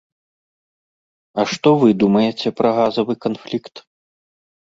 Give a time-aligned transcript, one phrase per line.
[1.43, 3.75] А што вы думаеце пра газавы канфлікт?